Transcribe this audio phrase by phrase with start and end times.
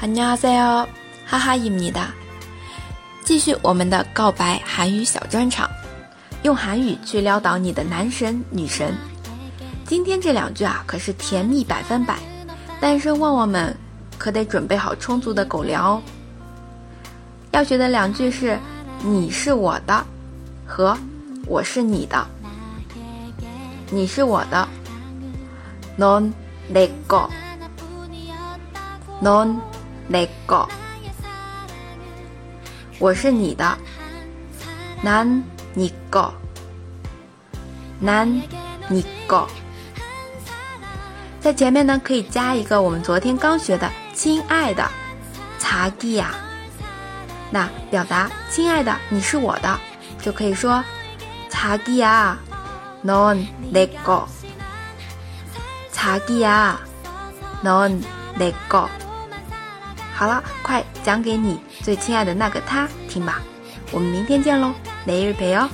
[0.00, 0.86] 안녕하세요
[1.26, 2.08] 哈哈입니다
[3.24, 5.70] 继续我们的告白韩语小专场，
[6.42, 8.94] 用韩语去撩倒你的男神女神。
[9.86, 12.18] 今天这两句啊，可是甜蜜百分百，
[12.80, 13.74] 单身旺旺们
[14.18, 16.02] 可得准备好充足的狗粮哦。
[17.52, 18.58] 要学的两句是“
[19.02, 20.04] 你是我的”
[20.66, 20.98] 和“
[21.46, 22.26] 我是你的”。
[23.90, 24.68] 你是我的，
[25.96, 26.32] non
[26.72, 26.88] le
[29.20, 29.56] go，non
[30.08, 30.68] le go。
[32.98, 33.76] 我是你的，
[35.02, 35.42] 男
[35.74, 36.32] 你 go，
[37.98, 38.28] 男
[38.88, 39.46] 你 go。
[41.40, 44.88] 在前面呢，可以加一个我们昨天刚学的“亲爱的”，
[45.58, 46.34] 查기呀。
[47.50, 49.78] 那表达“亲爱的，你是我的”，
[50.22, 50.82] 就可以说
[51.50, 52.38] 查기呀，
[53.04, 54.26] non le go。
[55.92, 56.80] 查기呀，
[57.62, 58.00] non
[58.38, 58.88] le go。
[60.19, 63.41] 好了，快讲给你最亲爱的那个他听吧。
[63.89, 64.73] 我们明天见喽，
[65.05, 65.69] 每日陪哦。